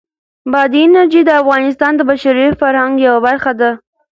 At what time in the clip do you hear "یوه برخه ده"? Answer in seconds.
3.07-3.71